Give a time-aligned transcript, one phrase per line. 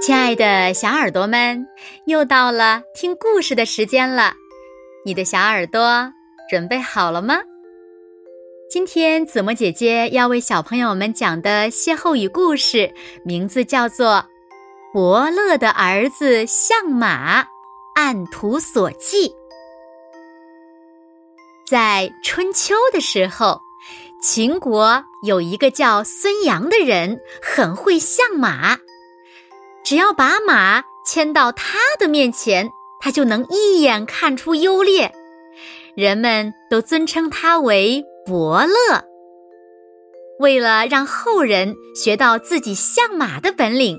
[0.00, 1.68] 亲爱的小耳朵们，
[2.06, 4.32] 又到了听故事的时间了。
[5.04, 6.10] 你的小耳朵
[6.48, 7.38] 准备好了吗？
[8.70, 12.90] 今天子墨姐姐要为小朋友们讲的歇后语故事，
[13.26, 14.14] 名字叫做
[14.90, 17.44] 《伯乐的儿子相马，
[17.94, 19.28] 按图索骥》。
[21.68, 23.60] 在春秋的时候，
[24.22, 28.78] 秦国有一个叫孙阳的人，很会相马。
[29.90, 35.12] 只要把马牵到他的面前，他就能一眼看出优劣。
[35.96, 39.04] 人们都尊称他为伯乐。
[40.38, 43.98] 为了让后人学到自己相马的本领，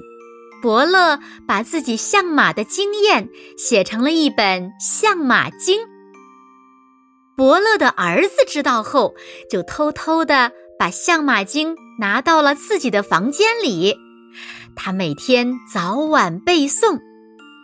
[0.62, 3.28] 伯乐把自己相马的经验
[3.58, 5.82] 写成了一本《相马经》。
[7.36, 9.14] 伯乐的儿子知道后，
[9.50, 13.98] 就偷偷的把《相马经》拿到了自己的房间里。
[14.76, 17.00] 他每天早晚背诵，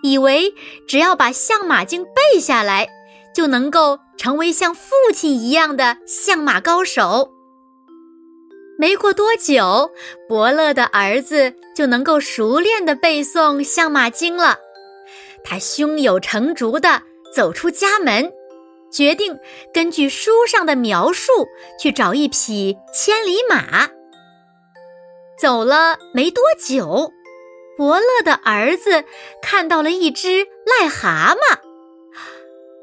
[0.04, 0.54] 以为
[0.88, 2.88] 只要把《相马经》背下来，
[3.34, 7.32] 就能够成为像父亲一样的相马高手。
[8.80, 9.90] 没过多久，
[10.30, 14.56] 伯乐的儿子就能够熟练的背诵《相马经》了。
[15.44, 17.02] 他胸有成竹的
[17.34, 18.32] 走出家门，
[18.92, 19.36] 决定
[19.73, 21.32] 根据书上的描述
[21.80, 23.89] 去找一匹千里马。
[25.40, 27.14] 走了没多久，
[27.78, 29.06] 伯乐的儿子
[29.42, 31.60] 看到了一只癞蛤蟆。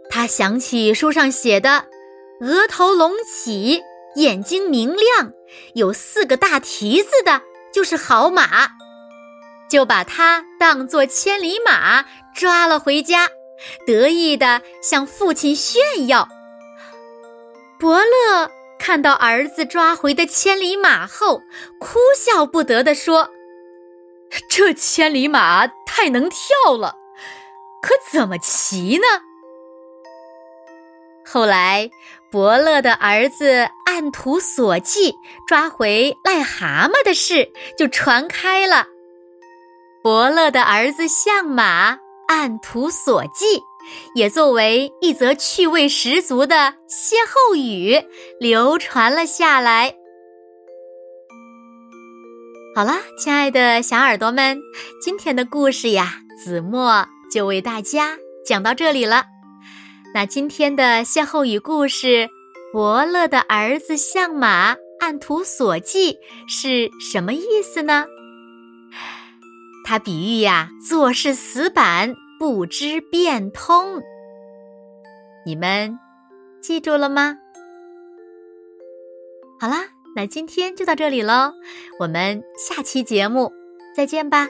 [0.09, 1.87] 他想起书上写的
[2.41, 3.83] “额头隆起，
[4.15, 5.33] 眼睛明亮，
[5.75, 8.69] 有四个大蹄子的，就是好马”，
[9.69, 12.05] 就把它当作千里马
[12.37, 13.29] 抓了回家，
[13.85, 16.29] 得意的向父亲炫耀。
[17.81, 18.51] 伯乐。
[18.87, 21.41] 看到儿子抓回的千里马后，
[21.81, 23.31] 哭笑不得地说
[24.51, 26.95] ：“这千里马太能跳了，
[27.81, 29.07] 可怎么骑呢？”
[31.25, 31.89] 后来，
[32.31, 35.15] 伯乐的儿子按图索骥
[35.49, 38.87] 抓回癞蛤蟆的事就传开了。
[40.03, 43.63] 伯乐的儿子相马按图索骥。
[44.15, 48.01] 也作为一则趣味十足的歇后语
[48.39, 49.95] 流传了下来。
[52.77, 54.61] 好啦，亲爱的小耳朵们，
[55.01, 59.25] 今天的故事呀，子墨就为大家讲到这里了。
[60.13, 62.29] 那今天的歇后语故事
[62.73, 66.17] “伯乐的儿子相马，按图索骥”
[66.49, 68.07] 是什么意思呢？
[69.85, 72.15] 它比喻呀，做事死板。
[72.45, 74.03] 不知变通，
[75.47, 75.99] 你们
[76.61, 77.39] 记住了吗？
[79.59, 81.55] 好啦，那今天就到这里喽，
[81.99, 83.51] 我们下期节目
[83.97, 84.47] 再见吧。